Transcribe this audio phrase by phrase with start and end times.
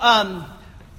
[0.00, 0.46] um,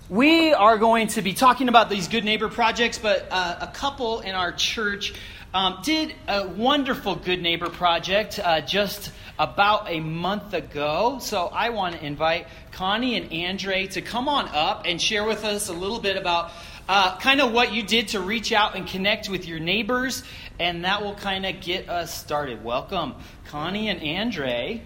[0.09, 4.19] we are going to be talking about these good neighbor projects, but uh, a couple
[4.19, 5.13] in our church
[5.55, 11.17] um, did a wonderful good neighbor project uh, just about a month ago.
[11.19, 15.43] So I want to invite Connie and Andre to come on up and share with
[15.45, 16.51] us a little bit about
[16.87, 20.23] uh, kind of what you did to reach out and connect with your neighbors,
[20.59, 22.63] and that will kind of get us started.
[22.63, 23.15] Welcome,
[23.47, 24.83] Connie and Andre.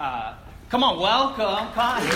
[0.00, 0.34] Uh,
[0.72, 2.06] come on, welcome, Connie.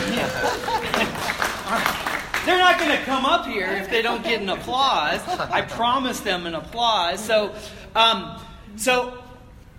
[2.47, 5.21] They're not going to come up here if they don't get an applause.
[5.29, 7.23] I promised them an applause.
[7.23, 7.55] So,
[7.95, 8.41] um,
[8.77, 9.23] so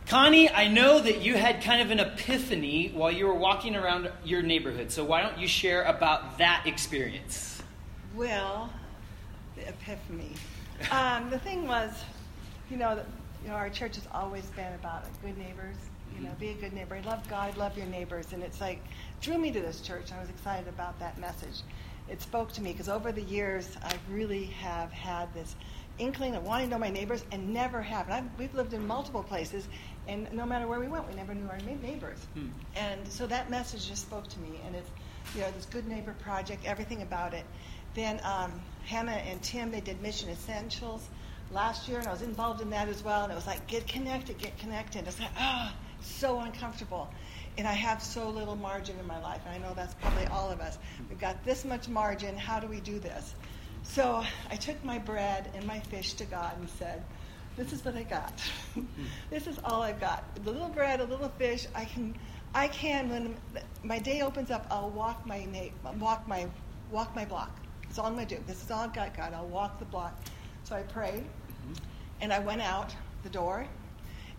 [0.05, 4.11] Connie, I know that you had kind of an epiphany while you were walking around
[4.23, 4.91] your neighborhood.
[4.91, 7.63] So why don't you share about that experience?
[8.15, 8.71] Well,
[9.55, 10.33] the epiphany.
[10.91, 12.03] Um, the thing was,
[12.69, 13.03] you know,
[13.41, 15.77] you know, our church has always been about good neighbors.
[16.17, 16.99] You know, be a good neighbor.
[17.05, 18.79] Love God, love your neighbors, and it's like
[19.21, 20.11] drew me to this church.
[20.11, 21.61] I was excited about that message.
[22.09, 25.55] It spoke to me because over the years, I really have had this
[25.99, 28.05] inkling of wanting to know my neighbors and never have.
[28.05, 29.67] And I've, we've lived in multiple places,
[30.07, 32.19] and no matter where we went, we never knew our neighbors.
[32.33, 32.47] Hmm.
[32.75, 34.89] And so that message just spoke to me, and it's
[35.35, 37.43] you know this good neighbor project, everything about it.
[37.93, 38.51] Then um,
[38.85, 41.07] Hannah and Tim they did Mission Essentials
[41.51, 43.23] last year, and I was involved in that as well.
[43.23, 45.07] And it was like get connected, get connected.
[45.07, 47.09] It's like ah, oh, so uncomfortable.
[47.57, 50.51] And I have so little margin in my life, and I know that's probably all
[50.51, 50.77] of us.
[51.09, 52.37] We've got this much margin.
[52.37, 53.33] How do we do this?
[53.83, 57.03] So I took my bread and my fish to God and said,
[57.55, 58.33] This is what I got.
[59.29, 60.23] this is all I've got.
[60.43, 61.65] The little bread, a little fish.
[61.73, 62.13] I can,
[62.53, 63.09] I can.
[63.09, 63.35] When
[63.83, 66.47] my day opens up, I'll walk my na- walk my
[66.91, 67.57] walk my block.
[67.83, 68.43] That's all I'm going to do.
[68.45, 69.33] This is all I've got, God.
[69.33, 70.15] I'll walk the block.
[70.63, 71.73] So I prayed, mm-hmm.
[72.21, 72.93] and I went out
[73.23, 73.65] the door,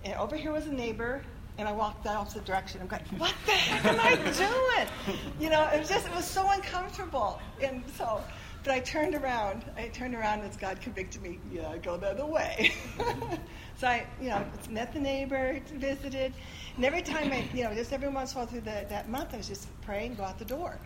[0.05, 1.22] and over here was a neighbor
[1.59, 2.81] and I walked the opposite direction.
[2.81, 4.14] I'm going, what the heck am I
[5.06, 5.19] doing?
[5.41, 7.41] You know, it was just, it was so uncomfortable.
[7.61, 8.22] And so
[8.65, 9.65] but I turned around.
[9.77, 11.38] I turned around as God convicted me.
[11.50, 12.75] Yeah, go the other way.
[13.78, 16.33] so I, you know, met the neighbor, visited,
[16.77, 19.09] and every time I, you know, just every once in a while through the, that
[19.09, 20.78] month, I was just praying, go out the door.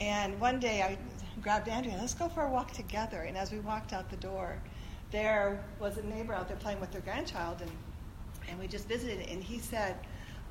[0.00, 0.98] And one day I
[1.40, 3.22] grabbed Andrea, let's go for a walk together.
[3.22, 4.60] And as we walked out the door,
[5.10, 7.70] there was a neighbor out there playing with their grandchild, and
[8.48, 9.26] and we just visited.
[9.28, 9.96] And he said,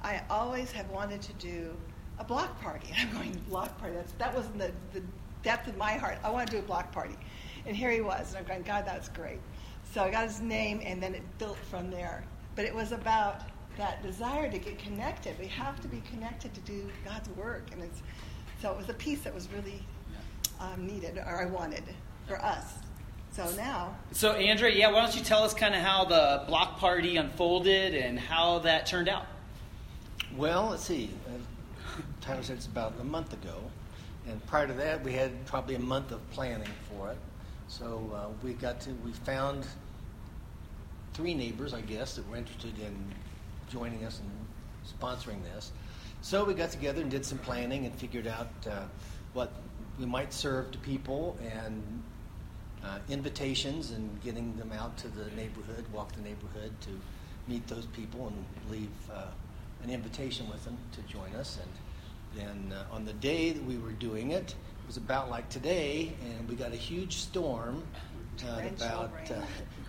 [0.04, 1.76] I always have wanted to do
[2.20, 2.88] a block party.
[2.98, 3.96] And I'm going, block party?
[3.96, 5.02] That's, that wasn't the, the
[5.44, 6.18] depth of my heart.
[6.24, 7.16] I want to do a block party.
[7.66, 8.30] And here he was.
[8.30, 9.40] And I'm going, God, that's great.
[9.94, 12.24] So I got his name, and then it built from there.
[12.56, 13.42] But it was about
[13.78, 15.38] that desire to get connected.
[15.40, 17.68] We have to be connected to do God's work.
[17.72, 18.02] And it's,
[18.62, 19.82] so it was a piece that was really
[20.60, 21.84] um, needed, or I wanted,
[22.28, 22.74] for us.
[23.32, 23.96] So now.
[24.12, 27.96] So, Andrea, yeah, why don't you tell us kind of how the block party unfolded
[27.96, 29.26] and how that turned out?
[30.38, 31.12] Well, let's see.
[32.22, 33.56] Tyler said it's about a month ago.
[34.28, 37.18] And prior to that, we had probably a month of planning for it.
[37.68, 39.68] So uh, we got to, we found
[41.14, 42.96] three neighbors, I guess, that were interested in
[43.70, 44.32] joining us and
[45.00, 45.72] sponsoring this.
[46.22, 48.84] So we got together and did some planning and figured out uh,
[49.34, 49.52] what
[50.00, 51.84] we might serve to people and
[52.84, 56.90] uh, invitations and getting them out to the neighborhood, walk the neighborhood to
[57.48, 59.26] meet those people and leave uh,
[59.84, 61.60] an invitation with them to join us.
[61.62, 65.50] And then uh, on the day that we were doing it, it was about like
[65.50, 67.84] today, and we got a huge storm.
[68.44, 69.36] Uh, about uh,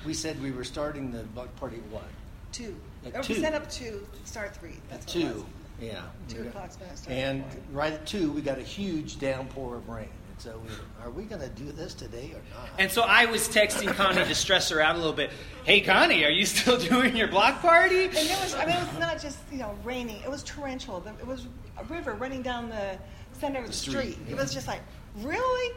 [0.05, 2.05] we said we were starting the block party at what?
[2.53, 2.77] Two.
[3.07, 3.35] At two.
[3.35, 4.07] We set up two.
[4.25, 4.75] Start three.
[4.91, 5.47] That's at two.
[5.81, 6.03] Yeah.
[6.29, 6.71] Two o'clock.
[7.09, 10.09] And right at two, we got a huge downpour of rain.
[10.45, 12.69] And so, we are we going to do this today or not?
[12.79, 15.31] And so I was texting Connie to stress her out a little bit.
[15.65, 18.05] Hey, Connie, are you still doing your block party?
[18.05, 20.17] And it was, I mean, it was not just, you know, raining.
[20.23, 21.03] It was torrential.
[21.21, 21.47] It was
[21.79, 22.99] a river running down the
[23.33, 24.13] center of the, the street.
[24.13, 24.19] street.
[24.27, 24.33] Yeah.
[24.35, 24.81] It was just like,
[25.19, 25.75] really?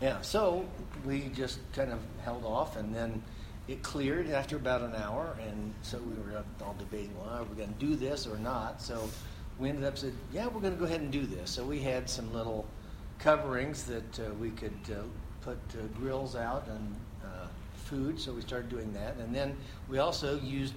[0.00, 0.66] yeah, so
[1.04, 3.22] we just kind of held off and then
[3.68, 5.36] it cleared after about an hour.
[5.46, 8.82] And so we were all debating, well, are we going to do this or not?
[8.82, 9.08] So
[9.58, 11.50] we ended up saying, yeah, we're going to go ahead and do this.
[11.50, 12.66] So we had some little
[13.24, 14.96] coverings that uh, we could uh,
[15.40, 16.94] put uh, grills out and
[17.24, 18.20] uh, food.
[18.20, 19.56] So we started doing that, and then
[19.88, 20.74] we also used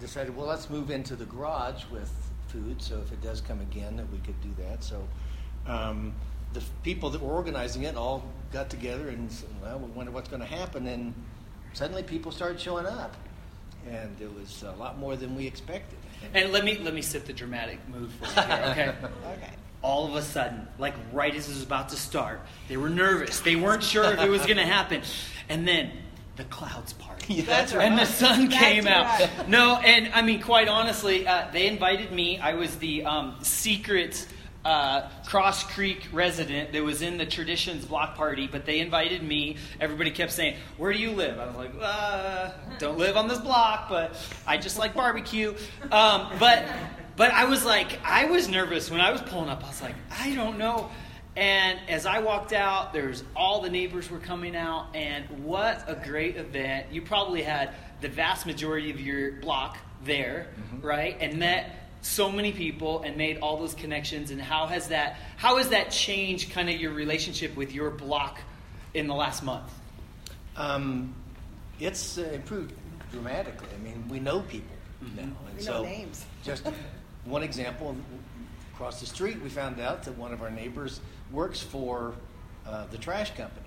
[0.00, 2.10] decided, well, let's move into the garage with
[2.48, 2.80] food.
[2.82, 4.82] So if it does come again, that we could do that.
[4.82, 5.06] So.
[5.66, 6.14] Um,
[6.52, 10.28] the people that were organizing it all got together and said, well, we wonder what's
[10.28, 10.86] going to happen.
[10.86, 11.14] And
[11.72, 13.16] suddenly people started showing up.
[13.88, 15.98] And it was a lot more than we expected.
[16.34, 18.94] And let me let me set the dramatic mood for you here, okay?
[19.32, 19.50] okay.
[19.82, 23.40] All of a sudden, like right as it was about to start, they were nervous.
[23.40, 25.02] They weren't sure if it was going to happen,
[25.48, 25.90] and then
[26.36, 27.28] the clouds parted.
[27.28, 27.84] Yeah, that's right.
[27.84, 29.28] And the sun that's came right.
[29.30, 29.48] out.
[29.48, 32.38] No, and I mean, quite honestly, uh, they invited me.
[32.38, 34.26] I was the um, secret
[34.64, 39.56] uh, Cross Creek resident that was in the Traditions block party, but they invited me.
[39.80, 41.38] Everybody kept saying, Where do you live?
[41.38, 45.54] I was like, uh, Don't live on this block, but I just like barbecue.
[45.90, 46.64] Um, but,
[47.16, 49.64] but I was like, I was nervous when I was pulling up.
[49.64, 50.90] I was like, I don't know.
[51.34, 55.94] And as I walked out, there's all the neighbors were coming out, and what a
[55.94, 56.88] great event!
[56.92, 60.86] You probably had the vast majority of your block there, mm-hmm.
[60.86, 61.16] right?
[61.20, 65.56] And met so many people and made all those connections and how has that how
[65.56, 68.40] has that changed kind of your relationship with your block
[68.92, 69.72] in the last month
[70.56, 71.14] um,
[71.78, 72.74] it's uh, improved
[73.12, 75.16] dramatically i mean we know people mm-hmm.
[75.16, 76.66] now and we so names just
[77.24, 77.96] one example
[78.72, 82.14] across the street we found out that one of our neighbors works for
[82.66, 83.66] uh, the trash company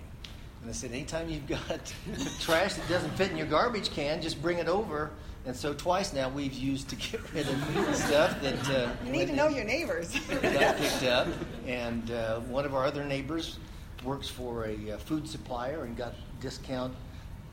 [0.62, 1.94] and they said anytime you've got
[2.40, 5.12] trash that doesn't fit in your garbage can just bring it over
[5.46, 9.28] and so twice now we've used to get rid of stuff that uh, you need
[9.28, 10.18] to know your neighbors.
[10.28, 11.28] got picked up,
[11.68, 13.60] and uh, one of our other neighbors
[14.04, 16.94] works for a uh, food supplier and got discount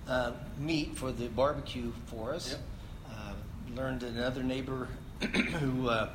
[0.08, 2.52] uh, meat for the barbecue for us.
[2.52, 2.60] Yep.
[3.10, 3.32] Uh,
[3.76, 4.88] learned another neighbor
[5.60, 6.08] who uh,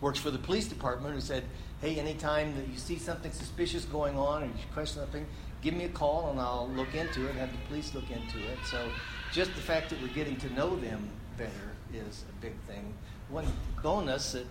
[0.00, 1.44] works for the police department who said,
[1.80, 5.26] "Hey, anytime that you see something suspicious going on or you question something,
[5.62, 8.58] give me a call and I'll look into it have the police look into it."
[8.70, 8.88] So
[9.32, 11.08] just the fact that we're getting to know them
[11.38, 12.92] better is a big thing.
[13.28, 13.46] One
[13.82, 14.46] bonus that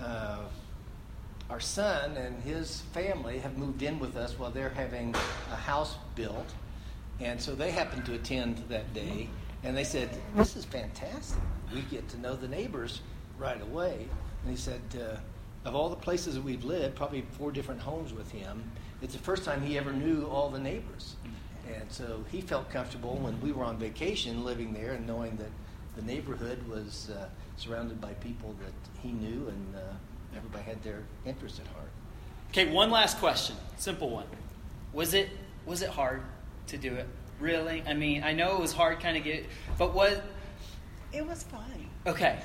[0.00, 0.38] uh,
[1.50, 5.14] our son and his family have moved in with us while they're having
[5.50, 6.54] a house built.
[7.18, 9.28] And so they happened to attend that day.
[9.62, 11.42] And they said, This is fantastic.
[11.74, 13.00] We get to know the neighbors
[13.38, 14.08] right away.
[14.42, 15.16] And he said, uh,
[15.68, 18.62] Of all the places that we've lived, probably four different homes with him,
[19.02, 21.16] it's the first time he ever knew all the neighbors.
[21.72, 25.50] And so he felt comfortable when we were on vacation living there and knowing that
[25.96, 28.72] the neighborhood was uh, surrounded by people that
[29.02, 29.80] he knew and uh,
[30.36, 31.90] everybody had their interests at heart.
[32.50, 34.26] Okay, one last question, simple one.
[34.92, 35.28] Was it
[35.66, 36.22] was it hard
[36.68, 37.06] to do it?
[37.38, 37.82] Really?
[37.86, 39.46] I mean, I know it was hard kind of get,
[39.78, 40.24] but what?
[41.12, 41.88] It was fun.
[42.06, 42.38] Okay.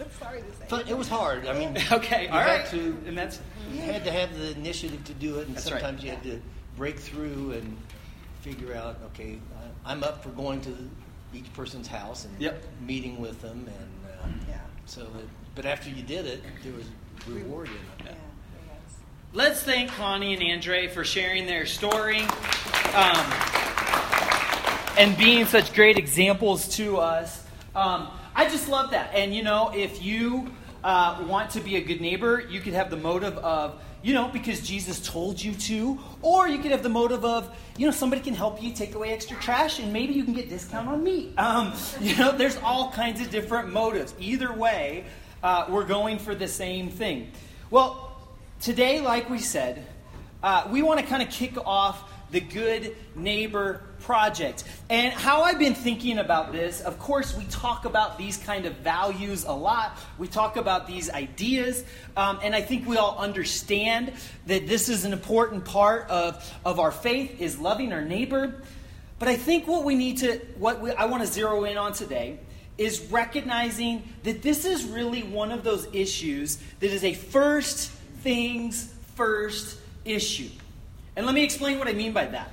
[0.00, 0.90] I'm sorry to say.
[0.90, 1.46] it was hard.
[1.46, 2.64] I mean, okay, all right.
[2.66, 3.40] To, and that's
[3.70, 6.04] you had to have the initiative to do it, and that's sometimes right.
[6.04, 6.40] you had to
[6.76, 7.76] break through and
[8.40, 9.38] figure out, okay,
[9.84, 10.74] I'm up for going to
[11.34, 12.62] each person's house and yep.
[12.80, 14.60] meeting with them, and uh, yeah.
[14.86, 16.86] So, it, but after you did it, there was
[17.26, 17.80] reward in it.
[18.06, 18.12] Yeah.
[19.32, 22.22] Let's thank Connie and Andre for sharing their story
[22.94, 23.32] um,
[24.98, 27.44] and being such great examples to us.
[27.74, 29.14] Um, I just love that.
[29.14, 30.50] And you know, if you
[30.82, 34.28] uh, want to be a good neighbor, you could have the motive of you know,
[34.28, 35.98] because Jesus told you to.
[36.22, 39.12] Or you could have the motive of, you know, somebody can help you take away
[39.12, 41.34] extra trash and maybe you can get discount on meat.
[41.40, 44.14] Um, you know, there's all kinds of different motives.
[44.20, 45.04] Either way,
[45.42, 47.32] uh, we're going for the same thing.
[47.70, 48.16] Well,
[48.60, 49.84] today, like we said,
[50.42, 54.64] uh, we want to kind of kick off the Good Neighbor Project.
[54.88, 58.74] And how I've been thinking about this, of course, we talk about these kind of
[58.76, 59.98] values a lot.
[60.18, 61.84] We talk about these ideas.
[62.16, 64.12] Um, and I think we all understand
[64.46, 68.62] that this is an important part of, of our faith is loving our neighbor.
[69.18, 71.92] But I think what we need to, what we, I want to zero in on
[71.92, 72.38] today
[72.78, 77.90] is recognizing that this is really one of those issues that is a first
[78.22, 80.48] things first issue.
[81.20, 82.50] And let me explain what I mean by that.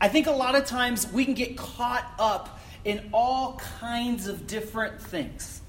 [0.00, 4.46] I think a lot of times we can get caught up in all kinds of
[4.46, 5.60] different things.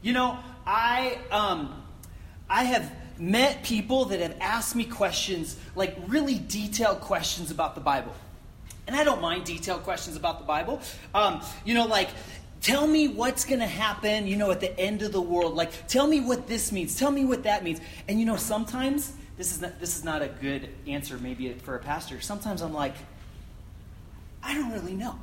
[0.00, 1.82] You know, I um,
[2.48, 7.82] I have met people that have asked me questions, like really detailed questions about the
[7.82, 8.14] Bible.
[8.86, 10.80] And I don't mind detailed questions about the Bible.
[11.14, 12.08] Um, you know, like,
[12.62, 15.56] tell me what's going to happen, you know, at the end of the world.
[15.56, 16.98] Like, tell me what this means.
[16.98, 17.82] Tell me what that means.
[18.08, 21.74] And, you know, sometimes this is not, this is not a good answer maybe for
[21.76, 22.20] a pastor.
[22.20, 22.94] Sometimes I'm like,
[24.42, 25.18] I don't really know.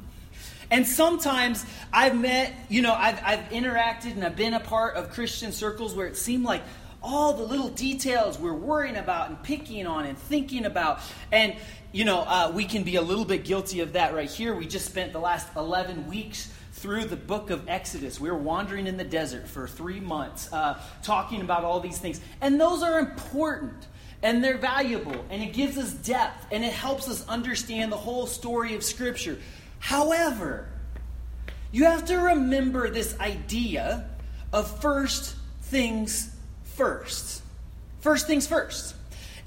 [0.69, 5.11] And sometimes I've met, you know, I've, I've interacted and I've been a part of
[5.11, 6.63] Christian circles where it seemed like
[7.03, 10.99] all the little details we're worrying about and picking on and thinking about.
[11.31, 11.55] And,
[11.91, 14.55] you know, uh, we can be a little bit guilty of that right here.
[14.55, 18.19] We just spent the last 11 weeks through the book of Exodus.
[18.19, 22.21] We were wandering in the desert for three months, uh, talking about all these things.
[22.39, 23.87] And those are important
[24.23, 28.27] and they're valuable and it gives us depth and it helps us understand the whole
[28.27, 29.37] story of Scripture.
[29.79, 30.67] However,
[31.71, 34.09] you have to remember this idea
[34.53, 37.41] of first things first.
[38.01, 38.95] First things first.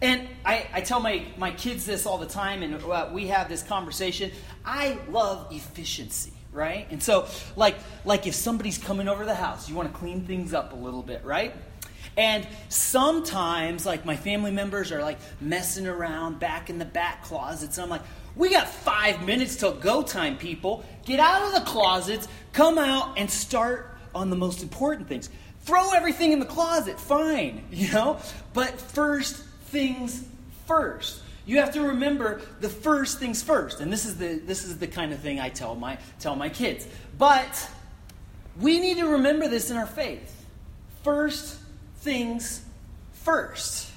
[0.00, 3.48] And I, I tell my, my kids this all the time, and uh, we have
[3.48, 4.32] this conversation.
[4.64, 6.86] I love efficiency, right?
[6.90, 7.26] And so,
[7.56, 10.76] like, like if somebody's coming over the house, you want to clean things up a
[10.76, 11.54] little bit, right?
[12.16, 17.76] And sometimes, like, my family members are like messing around back in the back closets.
[17.76, 18.02] And I'm like,
[18.36, 20.84] we got five minutes till go time, people.
[21.04, 25.28] Get out of the closets, come out, and start on the most important things.
[25.62, 28.18] Throw everything in the closet, fine, you know?
[28.52, 30.24] But first things
[30.66, 31.20] first.
[31.46, 33.80] You have to remember the first things first.
[33.80, 36.48] And this is the this is the kind of thing I tell my tell my
[36.48, 36.86] kids.
[37.18, 37.68] But
[38.58, 40.46] we need to remember this in our faith.
[41.02, 41.58] First
[42.04, 42.62] things
[43.12, 43.90] first.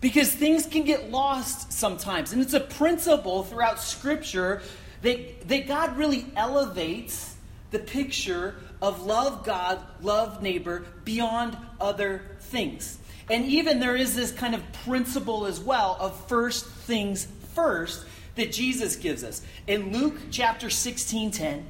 [0.00, 2.32] Because things can get lost sometimes.
[2.32, 4.62] And it's a principle throughout Scripture
[5.02, 7.36] that, that God really elevates
[7.70, 12.98] the picture of love God, love neighbor beyond other things.
[13.28, 18.04] And even there is this kind of principle as well of first things first
[18.36, 19.42] that Jesus gives us.
[19.66, 21.66] In Luke chapter 16 10,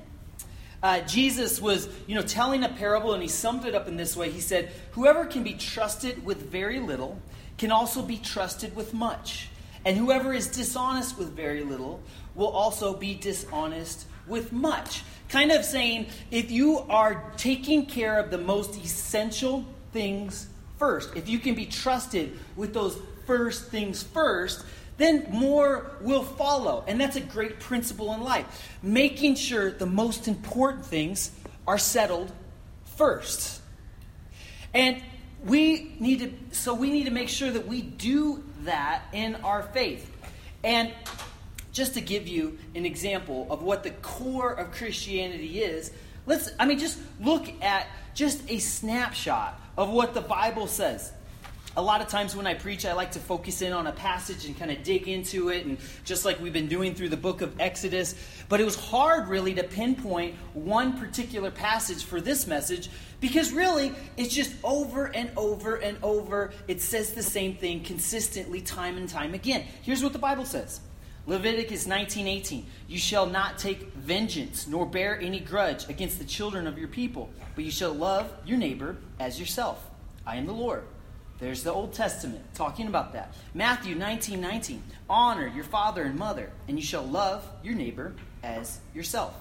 [0.82, 4.16] uh, Jesus was, you know, telling a parable, and he summed it up in this
[4.16, 4.30] way.
[4.30, 7.20] He said, "Whoever can be trusted with very little
[7.58, 9.48] can also be trusted with much,
[9.84, 12.00] and whoever is dishonest with very little
[12.34, 18.30] will also be dishonest with much." Kind of saying, if you are taking care of
[18.30, 24.64] the most essential things first, if you can be trusted with those first things first,
[25.00, 26.84] then more will follow.
[26.86, 28.68] And that's a great principle in life.
[28.82, 31.30] Making sure the most important things
[31.66, 32.30] are settled
[32.96, 33.62] first.
[34.74, 35.02] And
[35.44, 39.62] we need to so we need to make sure that we do that in our
[39.62, 40.10] faith.
[40.62, 40.92] And
[41.72, 45.92] just to give you an example of what the core of Christianity is,
[46.26, 51.12] let's I mean just look at just a snapshot of what the Bible says
[51.80, 54.44] a lot of times when I preach, I like to focus in on a passage
[54.44, 57.40] and kind of dig into it, and just like we've been doing through the book
[57.40, 58.14] of Exodus.
[58.50, 63.92] But it was hard, really, to pinpoint one particular passage for this message because really,
[64.18, 66.52] it's just over and over and over.
[66.68, 69.64] It says the same thing consistently, time and time again.
[69.80, 70.80] Here's what the Bible says.
[71.26, 76.78] Leviticus 19:18 You shall not take vengeance nor bear any grudge against the children of
[76.78, 79.82] your people, but you shall love your neighbor as yourself.
[80.26, 80.84] I am the Lord.
[81.40, 83.34] There's the Old Testament talking about that.
[83.54, 84.82] Matthew 19 19.
[85.08, 89.34] Honor your father and mother, and you shall love your neighbor as yourself.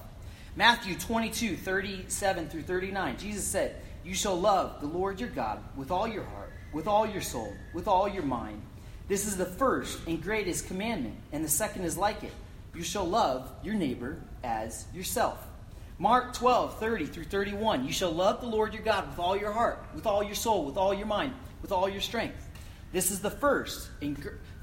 [0.56, 3.18] Matthew 22 37 through 39.
[3.18, 7.06] Jesus said, You shall love the Lord your God with all your heart, with all
[7.06, 8.62] your soul, with all your mind.
[9.06, 12.32] This is the first and greatest commandment, and the second is like it.
[12.74, 15.46] You shall love your neighbor as yourself.
[15.98, 17.84] Mark 12, 30 through 31.
[17.84, 20.64] You shall love the Lord your God with all your heart, with all your soul,
[20.64, 22.48] with all your mind with all your strength.
[22.92, 23.88] This is the first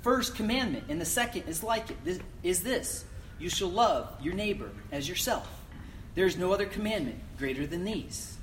[0.01, 2.03] first commandment, and the second is like it.
[2.03, 3.05] This, is this:
[3.39, 5.47] you shall love your neighbor as yourself.
[6.15, 8.37] There is no other commandment greater than these.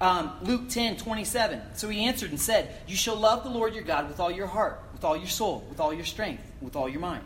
[0.00, 1.60] Um, Luke 10, 27.
[1.74, 4.46] So he answered and said, You shall love the Lord your God with all your
[4.46, 7.24] heart, with all your soul, with all your strength, with all your mind,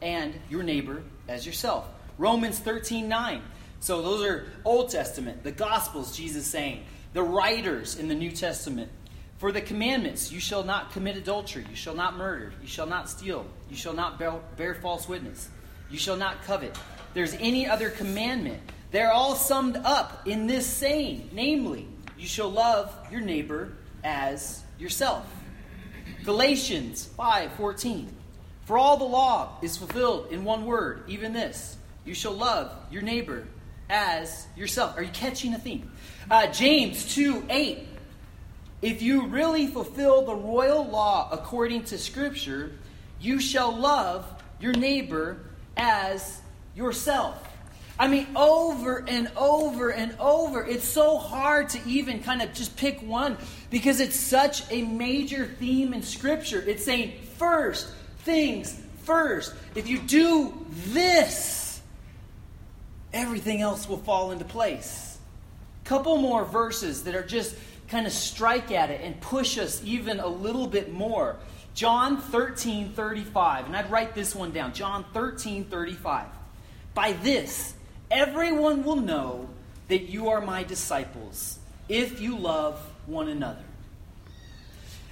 [0.00, 1.86] and your neighbor as yourself.
[2.18, 3.42] Romans 13, 9.
[3.80, 8.90] So those are Old Testament, the Gospels, Jesus saying, the writers in the New Testament.
[9.38, 13.10] For the commandments, you shall not commit adultery, you shall not murder, you shall not
[13.10, 15.48] steal, you shall not bear, false witness,
[15.90, 16.76] you shall not covet.
[17.14, 18.60] There's any other commandment.
[18.90, 23.72] They're all summed up in this saying, namely, you shall love your neighbor
[24.04, 25.26] as yourself.
[26.24, 28.08] Galatians 5:14.
[28.64, 33.02] For all the law is fulfilled in one word, even this: you shall love your
[33.02, 33.46] neighbor
[33.90, 34.96] as yourself.
[34.96, 35.90] Are you catching a theme?
[36.30, 37.88] Uh, James 2 8.
[38.84, 42.72] If you really fulfill the royal law according to Scripture,
[43.18, 44.26] you shall love
[44.60, 45.38] your neighbor
[45.74, 46.42] as
[46.76, 47.42] yourself.
[47.98, 50.62] I mean, over and over and over.
[50.66, 53.38] It's so hard to even kind of just pick one
[53.70, 56.62] because it's such a major theme in Scripture.
[56.66, 57.88] It's saying, first
[58.18, 59.54] things first.
[59.74, 60.52] If you do
[60.88, 61.80] this,
[63.14, 65.16] everything else will fall into place.
[65.84, 67.54] Couple more verses that are just
[67.88, 71.36] kind of strike at it and push us even a little bit more.
[71.74, 73.66] John 13, 35.
[73.66, 74.72] And I'd write this one down.
[74.72, 76.26] John 13, 35.
[76.94, 77.74] By this,
[78.10, 79.48] everyone will know
[79.88, 83.64] that you are my disciples if you love one another.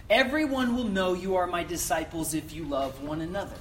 [0.09, 3.57] Everyone will know you are my disciples if you love one another.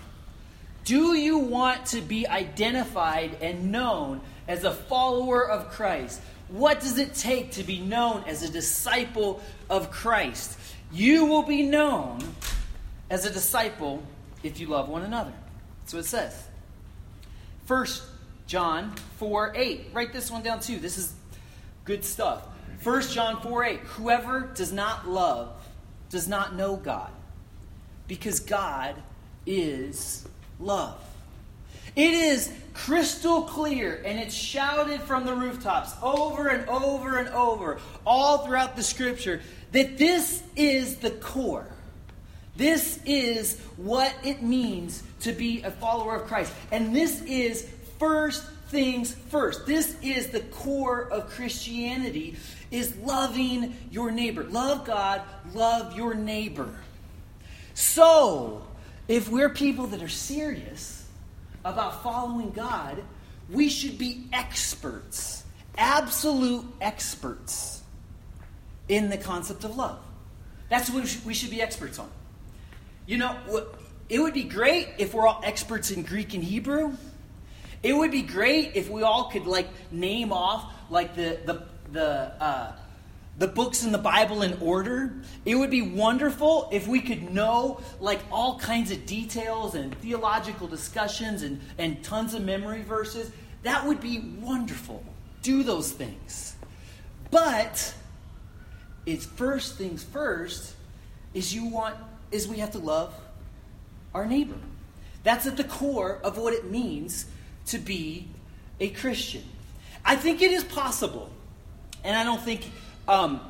[0.83, 6.21] Do you want to be identified and known as a follower of Christ?
[6.51, 10.59] What does it take to be known as a disciple of Christ?
[10.91, 12.19] You will be known
[13.09, 14.03] as a disciple
[14.43, 15.31] if you love one another.
[15.79, 16.47] That's what it says.
[17.65, 18.03] First
[18.47, 19.87] John 4 8.
[19.93, 20.77] Write this one down too.
[20.77, 21.13] This is
[21.85, 22.43] good stuff.
[22.83, 23.79] 1 John 4 8.
[23.79, 25.53] Whoever does not love
[26.09, 27.11] does not know God,
[28.09, 28.95] because God
[29.45, 30.27] is
[30.59, 31.01] love.
[31.95, 37.79] It is crystal clear and it's shouted from the rooftops over and over and over,
[38.05, 41.67] all throughout the scripture, that this is the core.
[42.55, 46.53] This is what it means to be a follower of Christ.
[46.71, 47.67] And this is
[47.99, 49.65] first things first.
[49.65, 52.37] This is the core of Christianity
[52.71, 54.43] is loving your neighbor.
[54.45, 55.21] Love God,
[55.53, 56.73] love your neighbor.
[57.73, 58.65] So,
[59.07, 61.00] if we're people that are serious
[61.63, 63.03] about following God,
[63.49, 65.43] we should be experts,
[65.77, 67.81] absolute experts
[68.87, 69.99] in the concept of love.
[70.69, 72.09] That's what we should be experts on.
[73.05, 73.35] You know,
[74.09, 76.93] it would be great if we're all experts in Greek and Hebrew.
[77.83, 82.31] It would be great if we all could like name off like the the the
[82.41, 82.73] uh,
[83.41, 85.11] the books in the Bible in order.
[85.45, 90.67] It would be wonderful if we could know like all kinds of details and theological
[90.67, 93.31] discussions and, and tons of memory verses.
[93.63, 95.03] That would be wonderful.
[95.41, 96.55] Do those things.
[97.31, 97.95] But
[99.07, 100.75] it's first things first
[101.33, 101.95] is you want
[102.29, 103.11] is we have to love
[104.13, 104.59] our neighbor.
[105.23, 107.25] That's at the core of what it means
[107.67, 108.27] to be
[108.79, 109.45] a Christian.
[110.05, 111.31] I think it is possible,
[112.03, 112.69] and I don't think,
[113.11, 113.41] um,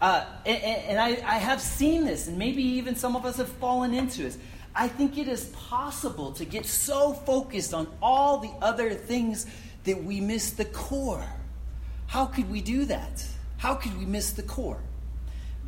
[0.00, 3.48] uh, and, and I, I have seen this, and maybe even some of us have
[3.48, 4.36] fallen into this.
[4.74, 9.46] I think it is possible to get so focused on all the other things
[9.84, 11.24] that we miss the core.
[12.08, 13.24] How could we do that?
[13.58, 14.80] How could we miss the core?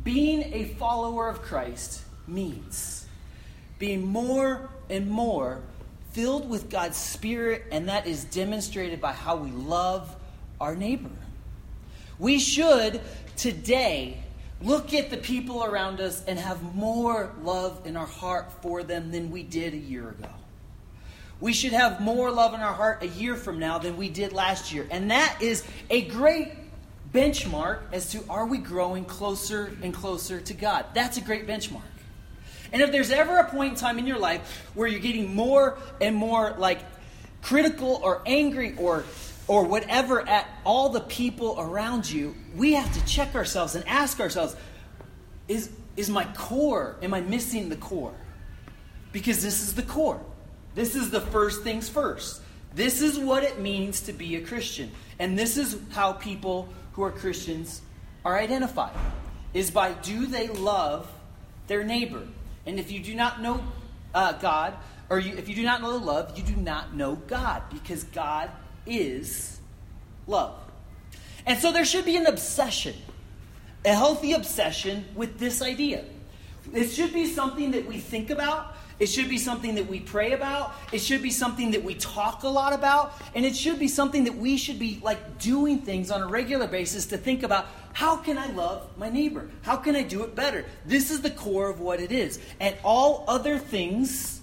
[0.03, 3.05] Being a follower of Christ means
[3.79, 5.61] being more and more
[6.11, 10.13] filled with God's Spirit, and that is demonstrated by how we love
[10.59, 11.09] our neighbor.
[12.19, 13.01] We should
[13.35, 14.23] today
[14.61, 19.11] look at the people around us and have more love in our heart for them
[19.11, 20.29] than we did a year ago.
[21.41, 24.31] We should have more love in our heart a year from now than we did
[24.31, 24.87] last year.
[24.89, 26.53] And that is a great
[27.13, 30.85] benchmark as to are we growing closer and closer to God.
[30.93, 31.81] That's a great benchmark.
[32.71, 35.77] And if there's ever a point in time in your life where you're getting more
[35.99, 36.79] and more like
[37.41, 39.03] critical or angry or
[39.47, 44.19] or whatever at all the people around you, we have to check ourselves and ask
[44.19, 44.55] ourselves,
[45.47, 48.15] is is my core, am I missing the core?
[49.11, 50.21] Because this is the core.
[50.73, 52.41] This is the first things first.
[52.73, 54.91] This is what it means to be a Christian.
[55.19, 57.81] And this is how people who are Christians
[58.25, 58.95] are identified.
[59.53, 61.07] Is by do they love
[61.67, 62.23] their neighbor?
[62.65, 63.63] And if you do not know
[64.15, 64.73] uh, God,
[65.09, 68.49] or you, if you do not know love, you do not know God, because God
[68.85, 69.59] is
[70.27, 70.59] love.
[71.45, 72.95] And so there should be an obsession,
[73.85, 76.05] a healthy obsession with this idea.
[76.73, 78.75] It should be something that we think about.
[78.99, 80.73] It should be something that we pray about.
[80.93, 83.13] It should be something that we talk a lot about.
[83.35, 86.67] And it should be something that we should be like doing things on a regular
[86.67, 89.49] basis to think about how can I love my neighbor?
[89.63, 90.65] How can I do it better?
[90.85, 92.39] This is the core of what it is.
[92.59, 94.41] And all other things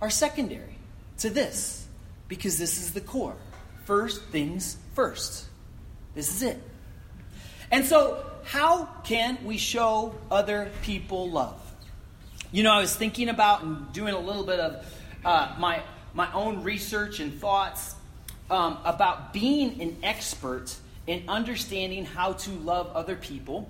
[0.00, 0.78] are secondary
[1.18, 1.79] to this
[2.30, 3.36] because this is the core.
[3.84, 5.46] First things first.
[6.14, 6.62] This is it.
[7.70, 11.60] And so, how can we show other people love?
[12.52, 14.86] You know, I was thinking about and doing a little bit of
[15.24, 15.82] uh, my,
[16.14, 17.94] my own research and thoughts
[18.48, 20.74] um, about being an expert
[21.06, 23.68] in understanding how to love other people.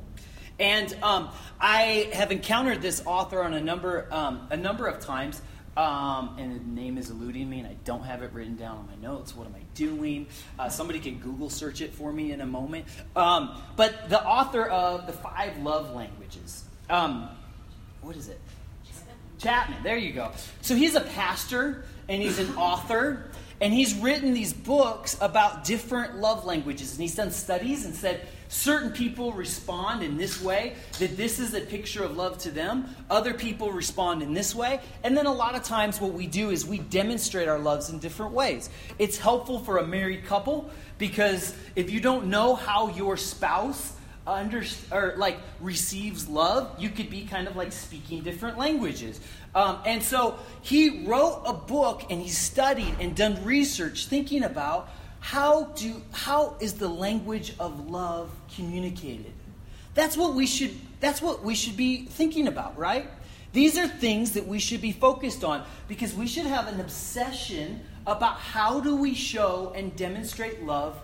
[0.58, 5.40] And um, I have encountered this author on a number, um, a number of times.
[5.76, 8.86] Um, and the name is eluding me, and I don't have it written down on
[8.86, 9.34] my notes.
[9.36, 10.26] What am I doing?
[10.58, 12.86] Uh, somebody can Google search it for me in a moment.
[13.14, 16.64] Um, but the author of The Five Love Languages.
[16.88, 17.28] Um,
[18.02, 18.40] what is it?
[19.38, 19.82] Chapman.
[19.82, 20.32] There you go.
[20.60, 23.30] So he's a pastor and he's an author
[23.60, 26.92] and he's written these books about different love languages.
[26.92, 31.54] And he's done studies and said certain people respond in this way, that this is
[31.54, 32.94] a picture of love to them.
[33.08, 34.80] Other people respond in this way.
[35.04, 38.00] And then a lot of times, what we do is we demonstrate our loves in
[38.00, 38.68] different ways.
[38.98, 43.94] It's helpful for a married couple because if you don't know how your spouse
[44.26, 49.20] under, or like receives love, you could be kind of like speaking different languages.
[49.54, 54.90] Um, and so he wrote a book and he studied and done research thinking about
[55.20, 59.32] how do how is the language of love communicated.
[59.94, 63.08] That's what we should that's what we should be thinking about, right?
[63.52, 67.80] These are things that we should be focused on because we should have an obsession
[68.06, 70.98] about how do we show and demonstrate love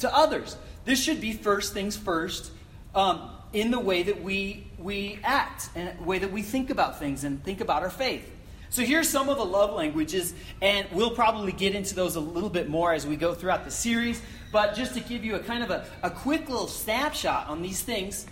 [0.00, 0.56] to others.
[0.84, 2.52] this should be first things first
[2.94, 6.98] um, in the way that we, we act and the way that we think about
[6.98, 8.30] things and think about our faith.
[8.70, 12.50] So here's some of the love languages, and we'll probably get into those a little
[12.50, 14.20] bit more as we go throughout the series.
[14.52, 17.82] But just to give you a kind of a, a quick little snapshot on these
[17.82, 18.26] things,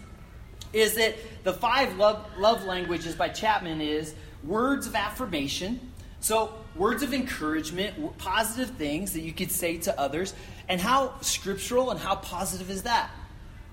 [0.72, 5.92] is that the five love, love languages by Chapman is words of affirmation.
[6.20, 10.34] So, words of encouragement, positive things that you could say to others.
[10.68, 13.10] And how scriptural and how positive is that?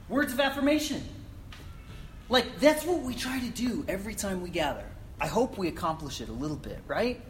[0.10, 1.02] Words of affirmation.
[2.30, 4.86] Like, that's what we try to do every time we gather.
[5.22, 7.22] I hope we accomplish it a little bit, right?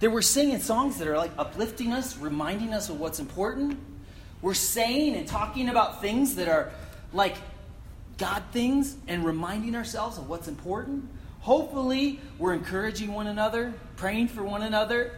[0.00, 3.78] That we're singing songs that are like uplifting us, reminding us of what's important.
[4.42, 6.70] We're saying and talking about things that are
[7.14, 7.34] like
[8.18, 11.08] God things and reminding ourselves of what's important.
[11.40, 15.12] Hopefully, we're encouraging one another, praying for one another.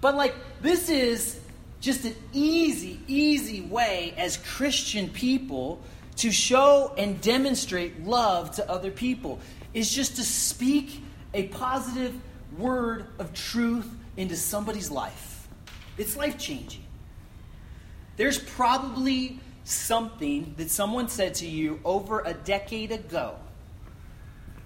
[0.00, 1.38] But, like, this is
[1.80, 5.80] just an easy, easy way as Christian people
[6.16, 9.38] to show and demonstrate love to other people,
[9.74, 11.02] is just to speak
[11.34, 12.14] a positive
[12.58, 15.48] word of truth into somebody's life.
[15.98, 16.84] It's life changing.
[18.16, 23.36] There's probably something that someone said to you over a decade ago.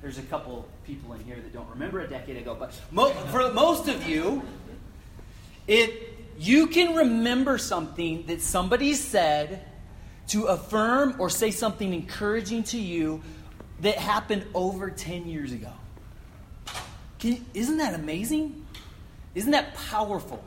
[0.02, 3.52] There's a couple people in here that don't remember a decade ago, but mo- for
[3.52, 4.42] most of you,
[5.66, 9.64] it you can remember something that somebody said
[10.29, 13.22] to affirm or say something encouraging to you
[13.81, 15.72] that happened over 10 years ago.
[17.18, 18.66] Can, isn't that amazing?
[19.35, 20.42] Isn't that powerful?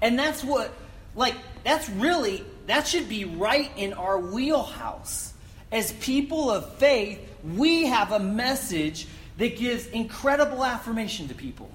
[0.00, 0.72] And that's what,
[1.14, 5.32] like, that's really that should be right in our wheelhouse.
[5.70, 9.06] As people of faith, we have a message
[9.38, 11.70] that gives incredible affirmation to people.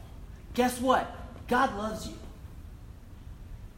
[0.54, 1.16] Guess what?
[1.48, 2.16] God loves you.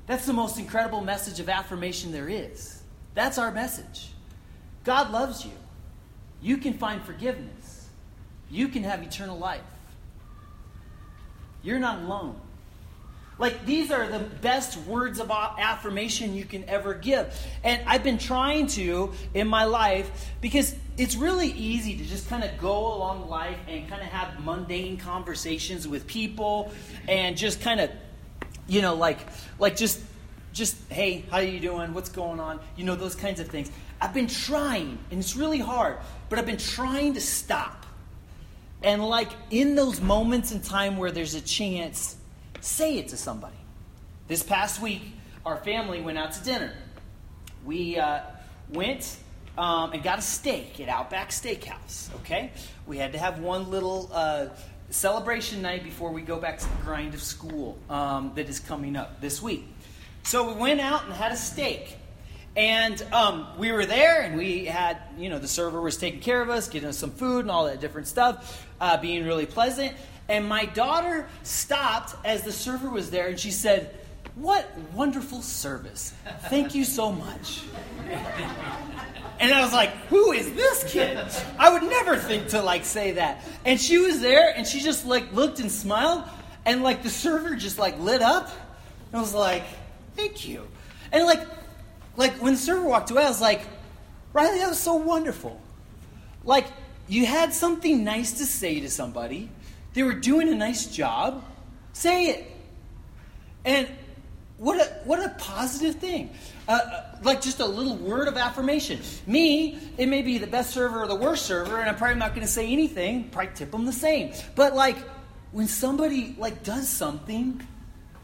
[0.07, 2.81] That's the most incredible message of affirmation there is.
[3.13, 4.09] That's our message.
[4.83, 5.51] God loves you.
[6.41, 7.87] You can find forgiveness.
[8.49, 9.61] You can have eternal life.
[11.63, 12.39] You're not alone.
[13.39, 17.35] Like, these are the best words of affirmation you can ever give.
[17.63, 22.43] And I've been trying to in my life because it's really easy to just kind
[22.43, 26.71] of go along life and kind of have mundane conversations with people
[27.07, 27.89] and just kind of,
[28.67, 29.19] you know, like,
[29.57, 29.99] like just,
[30.53, 31.95] just, hey, how are you doing?
[31.95, 32.59] What's going on?
[32.77, 33.71] You know, those kinds of things.
[33.99, 35.97] I've been trying, and it's really hard,
[36.29, 37.82] but I've been trying to stop.
[38.83, 42.17] And like in those moments in time where there's a chance
[42.63, 43.57] Say it to somebody.
[44.29, 45.01] This past week,
[45.45, 46.71] our family went out to dinner.
[47.65, 48.21] We uh,
[48.69, 49.17] went
[49.57, 52.15] um, and got a steak at Outback Steakhouse.
[52.21, 52.51] Okay,
[52.87, 54.47] we had to have one little uh,
[54.89, 58.95] celebration night before we go back to the grind of school um, that is coming
[58.95, 59.65] up this week.
[60.23, 61.97] So we went out and had a steak.
[62.55, 66.41] And um, we were there, and we had, you know, the server was taking care
[66.41, 69.95] of us, getting us some food and all that different stuff, uh, being really pleasant.
[70.29, 73.93] And my daughter stopped as the server was there and she said,
[74.35, 76.13] What wonderful service.
[76.43, 77.63] Thank you so much.
[79.39, 81.19] And I was like, who is this kid?
[81.59, 83.43] I would never think to like say that.
[83.65, 86.23] And she was there and she just like looked and smiled
[86.65, 88.49] and like the server just like lit up.
[89.07, 89.63] And I was like,
[90.15, 90.65] thank you.
[91.11, 91.41] And like
[92.15, 93.61] like when the server walked away, I was like,
[94.33, 95.59] Riley, that was so wonderful.
[96.43, 96.67] Like
[97.07, 99.49] you had something nice to say to somebody
[99.93, 101.43] they were doing a nice job.
[101.93, 102.51] Say it.
[103.63, 103.87] And
[104.57, 106.31] what a, what a positive thing.
[106.67, 108.99] Uh, uh, like just a little word of affirmation.
[109.27, 112.29] Me, it may be the best server or the worst server, and I'm probably not
[112.29, 113.29] going to say anything.
[113.29, 114.33] Probably tip them the same.
[114.55, 114.97] But like
[115.51, 117.61] when somebody like does something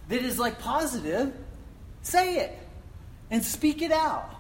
[0.07, 1.33] that is like positive,
[2.01, 2.57] say it
[3.31, 4.35] and speak it out.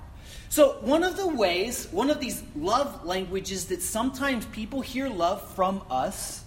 [0.49, 5.47] So one of the ways, one of these love languages that sometimes people hear love
[5.53, 6.43] from us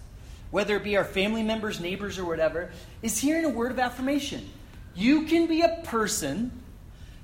[0.52, 4.48] whether it be our family members, neighbors, or whatever, is hearing a word of affirmation.
[4.94, 6.52] You can be a person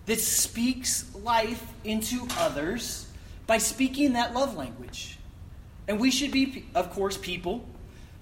[0.06, 3.06] that speaks life into others
[3.46, 5.18] by speaking that love language.
[5.86, 7.66] And we should be, of course, people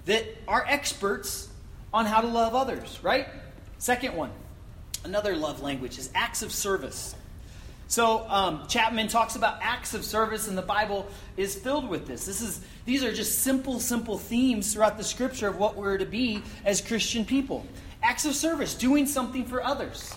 [0.05, 1.49] that are experts
[1.93, 3.27] on how to love others, right?
[3.77, 4.31] Second one,
[5.07, 7.15] another love language is acts of service.
[7.87, 12.25] So um, Chapman talks about acts of service, and the Bible is filled with this.
[12.25, 16.05] This is these are just simple, simple themes throughout the Scripture of what we're to
[16.05, 17.65] be as Christian people.
[18.03, 20.13] Acts of service, doing something for others.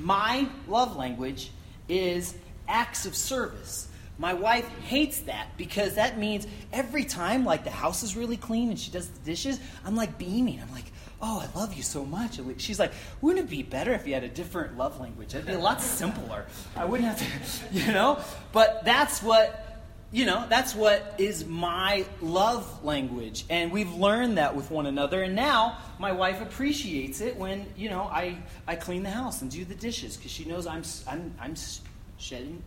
[0.00, 1.52] My love language
[1.88, 2.34] is
[2.66, 3.88] acts of service.
[4.18, 8.70] My wife hates that because that means every time, like the house is really clean
[8.70, 10.60] and she does the dishes, I'm like beaming.
[10.60, 12.40] I'm like, oh, I love you so much.
[12.58, 15.34] She's like, wouldn't it be better if you had a different love language?
[15.34, 16.46] It'd be a lot simpler.
[16.76, 18.20] I wouldn't have to, you know?
[18.52, 19.64] But that's what
[20.10, 23.44] you know, that's what is my love language.
[23.50, 25.22] And we've learned that with one another.
[25.22, 29.50] And now my wife appreciates it when, you know, I, I clean the house and
[29.50, 31.54] do the dishes because she knows I'm, I'm, I'm
[32.16, 32.62] shedding,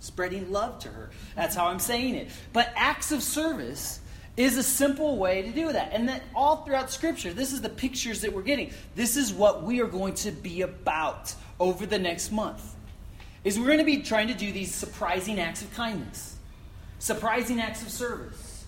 [0.00, 1.10] spreading love to her.
[1.36, 2.28] That's how I'm saying it.
[2.54, 4.00] But acts of service
[4.38, 5.90] is a simple way to do that.
[5.92, 8.72] And that all throughout Scripture, this is the pictures that we're getting.
[8.94, 12.74] This is what we are going to be about over the next month.
[13.44, 16.36] Is we're going to be trying to do these surprising acts of kindness
[16.98, 18.64] surprising acts of service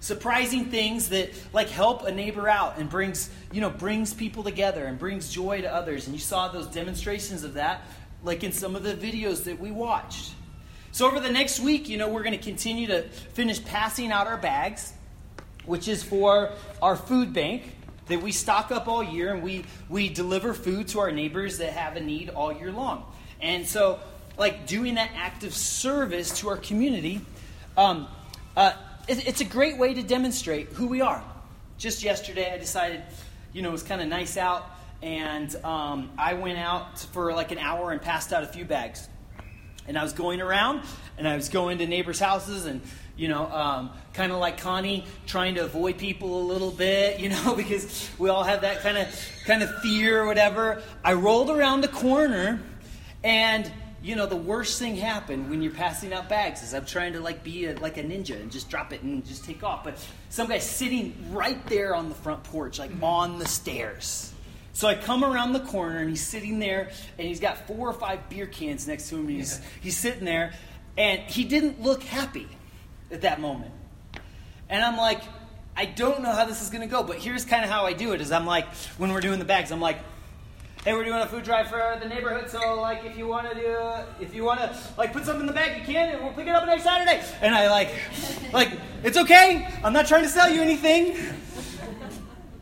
[0.00, 4.84] surprising things that like help a neighbor out and brings you know brings people together
[4.84, 7.82] and brings joy to others and you saw those demonstrations of that
[8.22, 10.32] like in some of the videos that we watched
[10.92, 13.02] so over the next week you know we're going to continue to
[13.34, 14.92] finish passing out our bags
[15.64, 20.08] which is for our food bank that we stock up all year and we we
[20.08, 23.04] deliver food to our neighbors that have a need all year long
[23.40, 24.00] and so
[24.38, 27.20] like doing that act of service to our community
[27.76, 28.08] um,
[28.56, 28.72] uh,
[29.08, 31.22] it, it's a great way to demonstrate who we are.
[31.78, 33.02] Just yesterday, I decided,
[33.52, 34.70] you know, it was kind of nice out,
[35.02, 39.08] and um, I went out for like an hour and passed out a few bags.
[39.88, 40.82] And I was going around,
[41.16, 42.82] and I was going to neighbors' houses, and
[43.20, 47.28] you know, um, kind of like Connie, trying to avoid people a little bit, you
[47.44, 49.06] know, because we all have that kind of
[49.44, 50.82] kind of fear or whatever.
[51.04, 52.62] I rolled around the corner,
[53.22, 53.70] and
[54.02, 57.20] you know, the worst thing happened when you're passing out bags is I'm trying to
[57.20, 59.84] like be a, like a ninja and just drop it and just take off.
[59.84, 63.04] But some guy's sitting right there on the front porch, like mm-hmm.
[63.04, 64.32] on the stairs.
[64.72, 67.92] So I come around the corner and he's sitting there and he's got four or
[67.92, 69.26] five beer cans next to him.
[69.26, 69.66] And he's, yeah.
[69.82, 70.54] he's sitting there
[70.96, 72.48] and he didn't look happy
[73.10, 73.72] at that moment.
[74.68, 75.22] And I'm like,
[75.76, 77.92] I don't know how this is going to go, but here's kind of how I
[77.92, 78.66] do it is I'm like,
[78.98, 79.98] when we're doing the bags, I'm like,
[80.84, 83.54] hey, we're doing a food drive for the neighborhood, so like if you want to
[83.54, 83.76] do,
[84.20, 86.46] if you want to like put something in the bag, you can, and we'll pick
[86.46, 87.22] it up next Saturday.
[87.40, 87.90] And I like,
[88.52, 89.68] like it's okay.
[89.84, 91.16] I'm not trying to sell you anything.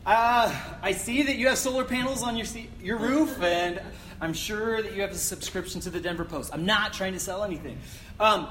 [0.05, 2.47] Uh, I see that you have solar panels on your
[2.81, 3.81] your roof, and
[4.19, 6.51] I'm sure that you have a subscription to the Denver Post.
[6.53, 7.77] I'm not trying to sell anything.
[8.19, 8.47] Um,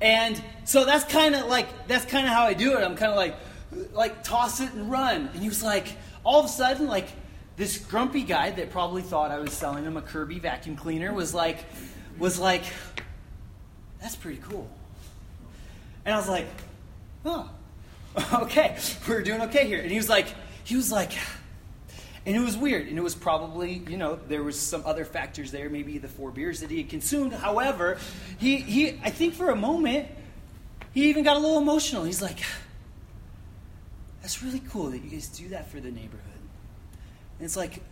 [0.00, 2.82] and so that's kind of like that's kind of how I do it.
[2.82, 3.36] I'm kind of like
[3.92, 5.28] like toss it and run.
[5.32, 5.88] And he was like,
[6.24, 7.08] all of a sudden, like
[7.56, 11.34] this grumpy guy that probably thought I was selling him a Kirby vacuum cleaner was
[11.34, 11.58] like,
[12.18, 12.64] was like,
[14.00, 14.68] that's pretty cool.
[16.04, 16.46] And I was like,
[17.24, 17.50] oh,
[18.34, 19.80] okay, we're doing okay here.
[19.80, 20.26] And he was like,
[20.64, 21.12] he was like,
[22.26, 22.88] and it was weird.
[22.88, 26.30] And it was probably, you know, there was some other factors there, maybe the four
[26.30, 27.32] beers that he had consumed.
[27.32, 27.98] However,
[28.38, 30.08] he, he I think for a moment,
[30.92, 32.04] he even got a little emotional.
[32.04, 32.40] He's like,
[34.22, 36.20] that's really cool that you guys do that for the neighborhood.
[37.38, 37.82] And it's like,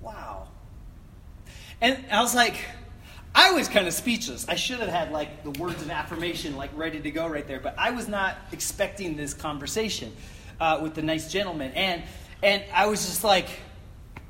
[0.00, 0.48] wow.
[1.80, 2.56] And I was like,
[3.34, 4.48] I was kind of speechless.
[4.48, 7.60] I should have had like the words of affirmation like ready to go right there,
[7.60, 10.12] but I was not expecting this conversation
[10.60, 12.02] uh, with the nice gentleman, and
[12.42, 13.48] and I was just like,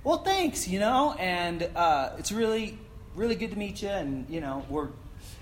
[0.05, 2.79] well, thanks, you know, and uh, it's really
[3.14, 4.88] really good to meet you, and you know we're,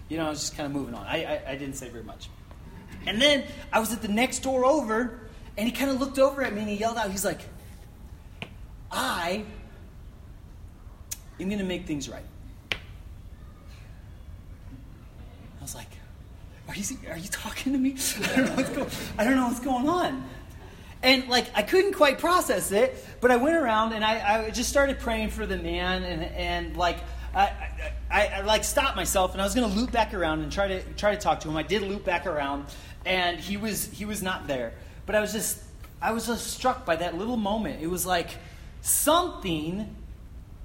[0.08, 1.06] you know, I was just kind of moving on.
[1.06, 2.28] I, I I didn't say very much,
[3.06, 5.20] and then I was at the next door over,
[5.56, 7.40] and he kind of looked over at me and he yelled out, he's like,
[8.90, 9.44] I
[11.40, 12.24] am going to make things right.
[12.72, 12.76] I
[15.62, 15.88] was like,
[16.68, 17.96] are you, are you talking to me?
[18.22, 20.28] I don't, know what's going, I don't know what's going on.
[21.06, 24.68] And like, I couldn't quite process it, but I went around and I, I just
[24.68, 26.98] started praying for the man and, and like,
[27.34, 27.52] I,
[28.10, 30.68] I, I, like stopped myself and I was going to loop back around and try
[30.68, 31.56] to try to talk to him.
[31.56, 32.66] I did loop back around,
[33.04, 34.72] and he was he was not there.
[35.04, 35.62] But I was just
[36.00, 37.82] I was just struck by that little moment.
[37.82, 38.30] It was like
[38.86, 39.96] Something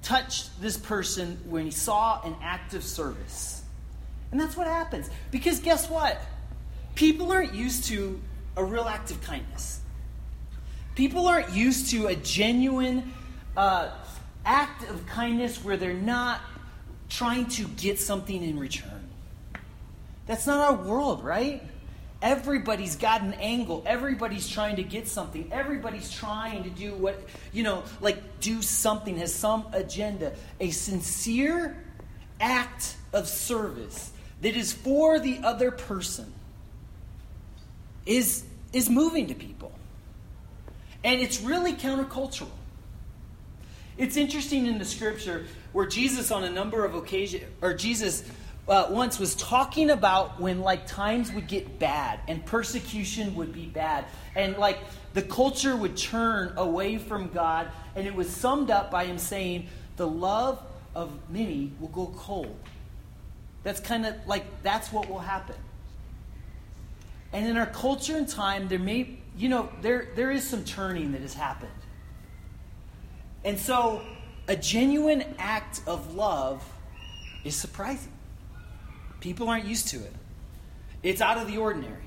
[0.00, 3.62] touched this person when he saw an act of service.
[4.30, 5.10] And that's what happens.
[5.32, 6.22] Because guess what?
[6.94, 8.20] People aren't used to
[8.56, 9.80] a real act of kindness.
[10.94, 13.12] People aren't used to a genuine
[13.56, 13.90] uh,
[14.44, 16.40] act of kindness where they're not
[17.08, 19.08] trying to get something in return.
[20.26, 21.62] That's not our world, right?
[22.20, 23.82] Everybody's got an angle.
[23.84, 25.48] Everybody's trying to get something.
[25.50, 27.20] Everybody's trying to do what,
[27.52, 30.32] you know, like do something, has some agenda.
[30.60, 31.76] A sincere
[32.40, 36.32] act of service that is for the other person
[38.06, 39.72] is, is moving to people.
[41.04, 42.50] And it's really countercultural.
[43.98, 48.24] It's interesting in the scripture where Jesus, on a number of occasions, or Jesus
[48.68, 53.66] uh, once was talking about when like times would get bad and persecution would be
[53.66, 54.04] bad
[54.36, 54.78] and like
[55.14, 59.66] the culture would turn away from God and it was summed up by him saying
[59.96, 60.62] the love
[60.94, 62.56] of many will go cold.
[63.64, 65.56] That's kind of like that's what will happen.
[67.32, 71.12] And in our culture and time there may you know there there is some turning
[71.12, 71.70] that has happened.
[73.44, 74.02] And so
[74.48, 76.64] a genuine act of love
[77.44, 78.12] is surprising.
[79.20, 80.12] People aren't used to it.
[81.02, 82.04] It's out of the ordinary.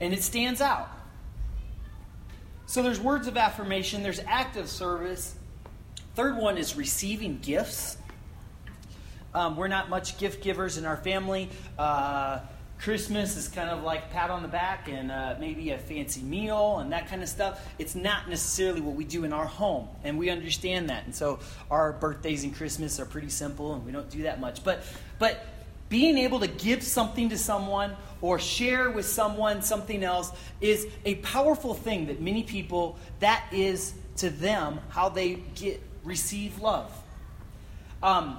[0.00, 0.88] And it stands out.
[2.66, 5.36] So there's words of affirmation, there's acts of service.
[6.14, 7.96] Third one is receiving gifts.
[9.34, 11.50] Um, we're not much gift givers in our family.
[11.78, 12.40] Uh,
[12.78, 16.78] Christmas is kind of like pat on the back and uh, maybe a fancy meal
[16.78, 17.66] and that kind of stuff.
[17.78, 21.04] It's not necessarily what we do in our home, and we understand that.
[21.04, 21.38] And so
[21.70, 24.62] our birthdays and Christmas are pretty simple, and we don't do that much.
[24.62, 24.82] But
[25.18, 25.46] but
[25.88, 31.14] being able to give something to someone or share with someone something else is a
[31.16, 36.92] powerful thing that many people that is to them how they get receive love.
[38.02, 38.38] Um,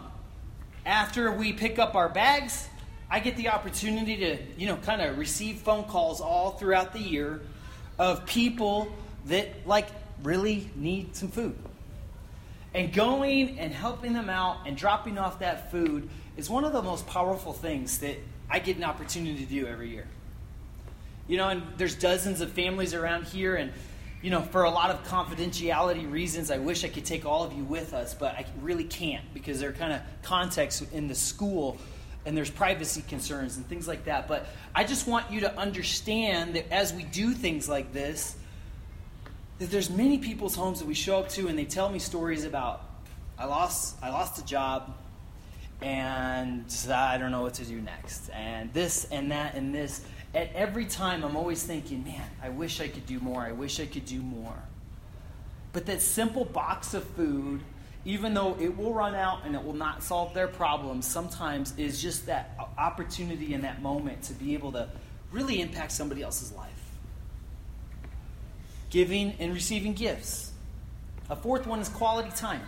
[0.86, 2.67] after we pick up our bags
[3.10, 7.00] I get the opportunity to, you know, kind of receive phone calls all throughout the
[7.00, 7.41] year
[7.98, 8.91] of people
[9.28, 9.88] that, like,
[10.24, 11.56] really need some food.
[12.74, 16.82] And going and helping them out and dropping off that food is one of the
[16.82, 18.17] most powerful things that
[18.50, 20.08] I get an opportunity to do every year.
[21.28, 23.72] You know, and there's dozens of families around here, and,
[24.22, 27.54] you know, for a lot of confidentiality reasons, I wish I could take all of
[27.54, 31.15] you with us, but I really can't because there are kind of contexts in the
[31.15, 31.78] school
[32.28, 34.28] and there's privacy concerns and things like that.
[34.28, 38.36] But I just want you to understand that as we do things like this,
[39.60, 42.44] that there's many people's homes that we show up to and they tell me stories
[42.44, 42.84] about
[43.40, 44.94] I lost I lost a job
[45.82, 48.30] and I don't know what to do next.
[48.32, 50.06] And this and that and this.
[50.36, 53.42] At every time I'm always thinking, man, I wish I could do more.
[53.42, 54.58] I wish I could do more.
[55.72, 57.62] But that simple box of food
[58.08, 62.02] even though it will run out and it will not solve their problems, sometimes is
[62.02, 64.88] just that opportunity in that moment to be able to
[65.34, 66.72] really impact somebody else's life.
[68.89, 70.54] Giving and receiving gifts.
[71.30, 72.62] A fourth one is quality time.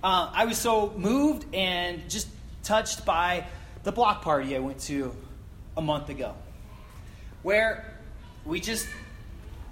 [0.00, 2.28] Uh, I was so moved and just
[2.62, 3.46] touched by
[3.82, 5.12] the block party I went to
[5.76, 6.36] a month ago,
[7.42, 7.98] where
[8.46, 8.86] we just,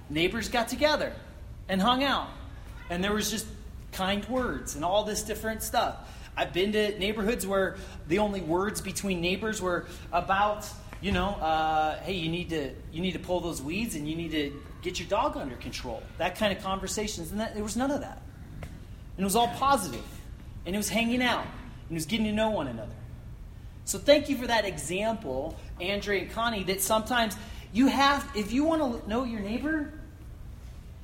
[0.09, 1.13] neighbors got together
[1.69, 2.27] and hung out.
[2.89, 3.45] And there was just
[3.97, 5.95] kind words and all this different stuff.
[6.37, 10.69] I've been to neighborhoods where the only words between neighbors were about,
[11.01, 14.15] you know, uh, hey, you need to you need to pull those weeds and you
[14.15, 16.03] need to get your dog under control.
[16.19, 18.21] That kind of conversations, and that, there was none of that.
[18.61, 20.05] And it was all positive,
[20.67, 22.93] and it was hanging out, and it was getting to know one another.
[23.85, 26.63] So thank you for that example, Andre and Connie.
[26.65, 27.35] That sometimes
[27.73, 29.91] you have, if you want to know your neighbor,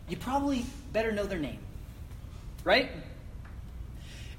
[0.08, 1.60] you probably better know their name
[2.64, 2.92] right?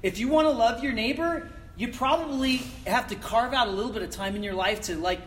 [0.01, 3.91] If you want to love your neighbor, you probably have to carve out a little
[3.91, 5.19] bit of time in your life to like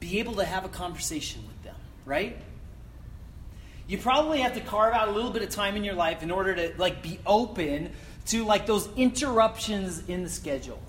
[0.00, 2.36] be able to have a conversation with them, right?
[3.88, 6.30] You probably have to carve out a little bit of time in your life in
[6.30, 7.90] order to like be open
[8.26, 10.80] to like those interruptions in the schedule.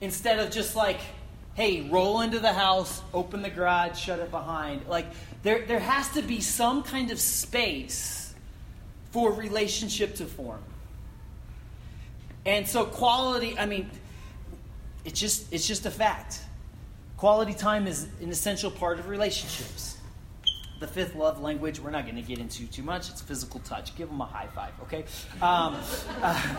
[0.00, 0.98] Instead of just like,
[1.54, 4.86] hey, roll into the house, open the garage, shut it behind.
[4.88, 5.06] Like
[5.42, 8.19] there there has to be some kind of space
[9.10, 10.62] for relationship to form.
[12.46, 13.90] And so quality, I mean,
[15.04, 16.40] it's just it's just a fact.
[17.16, 19.98] Quality time is an essential part of relationships.
[20.80, 23.10] The fifth love language, we're not going to get into too much.
[23.10, 23.94] It's physical touch.
[23.96, 25.04] Give them a high five, okay?
[25.42, 25.76] Um,
[26.22, 26.56] uh,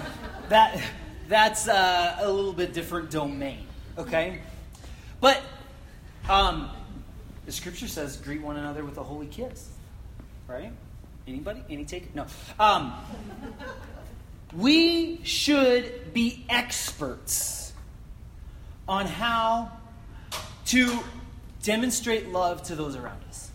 [0.49, 0.79] that
[1.27, 3.65] that's uh, a little bit different domain,
[3.97, 4.41] okay?
[5.19, 5.41] But
[6.29, 6.69] um,
[7.45, 9.69] the scripture says, greet one another with a holy kiss,
[10.47, 10.71] right?
[11.31, 11.63] Anybody?
[11.69, 12.13] Any take?
[12.13, 12.25] No.
[12.59, 12.93] Um,
[14.53, 17.71] we should be experts
[18.85, 19.71] on how
[20.65, 20.99] to
[21.63, 23.49] demonstrate love to those around us.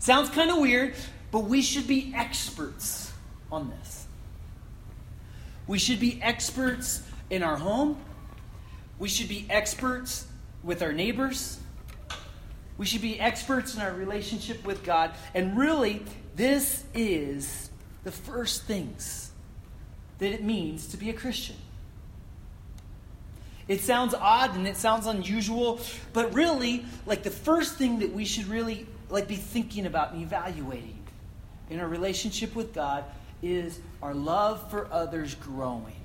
[0.00, 0.94] Sounds kind of weird,
[1.30, 3.10] but we should be experts
[3.50, 4.06] on this.
[5.66, 7.98] We should be experts in our home.
[8.98, 10.26] We should be experts
[10.62, 11.58] with our neighbors.
[12.76, 15.12] We should be experts in our relationship with God.
[15.32, 16.02] And really,
[16.34, 17.70] this is
[18.02, 19.30] the first things
[20.18, 21.56] that it means to be a Christian.
[23.66, 25.80] It sounds odd and it sounds unusual,
[26.12, 30.22] but really, like the first thing that we should really like be thinking about and
[30.22, 30.98] evaluating
[31.70, 33.04] in our relationship with God
[33.42, 35.96] is our love for others growing.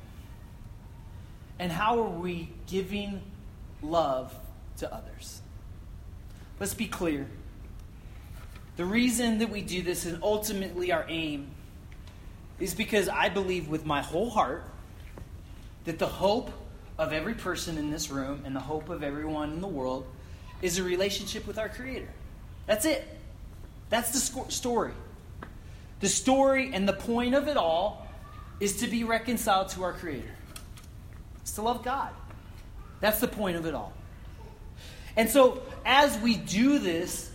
[1.57, 3.21] And how are we giving
[3.81, 4.33] love
[4.77, 5.41] to others?
[6.59, 7.27] Let's be clear.
[8.79, 11.51] The reason that we do this and ultimately our aim
[12.61, 14.63] is because I believe with my whole heart
[15.83, 16.49] that the hope
[16.97, 20.05] of every person in this room and the hope of everyone in the world
[20.61, 22.07] is a relationship with our Creator.
[22.67, 23.05] That's it.
[23.89, 24.93] That's the story.
[25.99, 28.07] The story and the point of it all
[28.61, 30.31] is to be reconciled to our Creator,
[31.41, 32.11] it's to love God.
[33.01, 33.91] That's the point of it all.
[35.17, 37.29] And so, as we do this,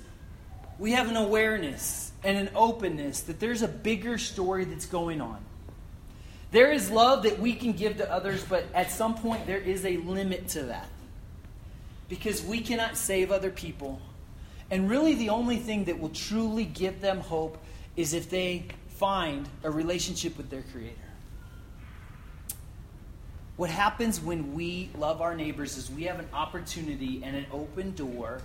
[0.79, 5.39] we have an awareness and an openness that there's a bigger story that's going on.
[6.51, 9.85] There is love that we can give to others, but at some point there is
[9.85, 10.89] a limit to that.
[12.09, 14.01] Because we cannot save other people.
[14.71, 17.59] And really, the only thing that will truly give them hope
[17.97, 20.95] is if they find a relationship with their Creator.
[23.57, 27.95] What happens when we love our neighbors is we have an opportunity and an open
[27.95, 28.41] door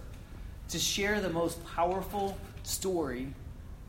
[0.69, 3.33] to share the most powerful story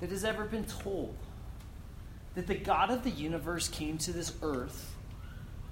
[0.01, 1.15] that has ever been told.
[2.35, 4.95] That the God of the universe came to this earth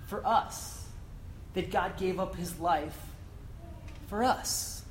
[0.06, 0.86] for us.
[1.54, 2.98] That God gave up his life
[4.09, 4.82] for us.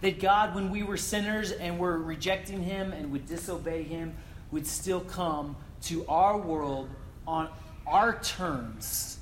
[0.00, 4.16] That God, when we were sinners and were rejecting him and would disobey him,
[4.50, 6.88] would still come to our world
[7.26, 7.48] on
[7.86, 9.18] our terms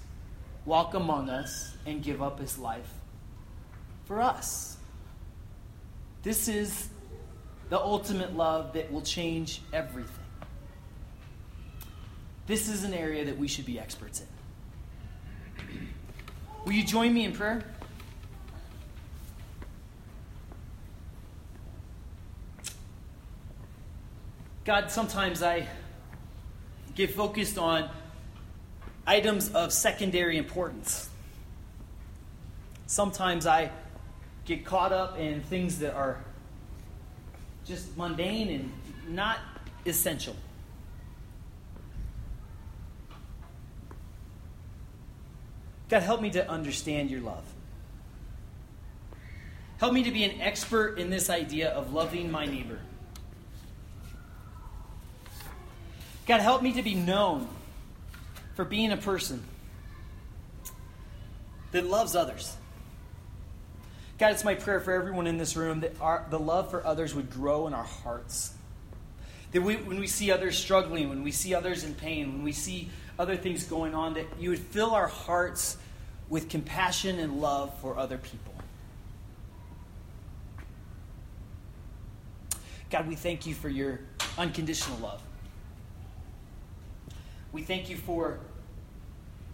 [0.64, 2.88] walk among us and give up his life
[4.04, 4.76] for us.
[6.22, 6.88] This is
[7.70, 10.14] the ultimate love that will change everything.
[12.46, 14.26] This is an area that we should be experts in.
[16.64, 17.64] Will you join me in prayer?
[24.64, 25.66] God, sometimes I
[26.94, 27.88] get focused on
[29.06, 31.08] items of secondary importance.
[32.86, 33.70] Sometimes I
[34.44, 36.22] get caught up in things that are
[37.64, 39.38] just mundane and not
[39.86, 40.36] essential.
[45.88, 47.42] God, help me to understand your love.
[49.78, 52.78] Help me to be an expert in this idea of loving my neighbor.
[56.26, 57.48] God, help me to be known
[58.54, 59.42] for being a person
[61.72, 62.56] that loves others.
[64.20, 67.14] God, it's my prayer for everyone in this room that our, the love for others
[67.14, 68.52] would grow in our hearts.
[69.52, 72.52] That we, when we see others struggling, when we see others in pain, when we
[72.52, 75.78] see other things going on, that you would fill our hearts
[76.28, 78.52] with compassion and love for other people.
[82.90, 84.00] God, we thank you for your
[84.36, 85.22] unconditional love.
[87.52, 88.38] We thank you for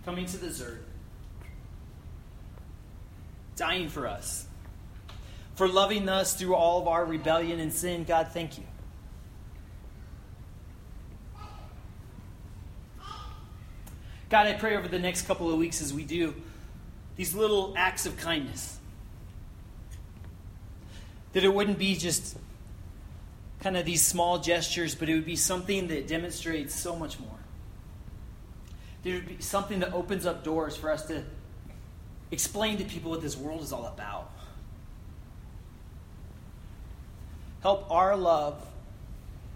[0.05, 0.83] coming to this earth,
[3.55, 4.49] dying for us,
[5.57, 8.05] for loving us through all of our rebellion and sin.
[8.05, 8.65] God, thank you.
[14.29, 16.35] God, I pray over the next couple of weeks as we do
[17.17, 18.79] these little acts of kindness,
[21.33, 22.37] that it wouldn't be just
[23.61, 27.37] kind of these small gestures, but it would be something that demonstrates so much more
[29.07, 31.23] there would be something that opens up doors for us to
[32.33, 34.33] explain to people what this world is all about.
[37.67, 38.65] Help our love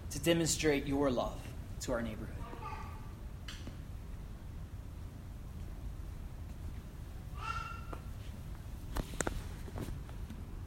[0.09, 1.39] to demonstrate your love
[1.79, 2.30] to our neighborhood.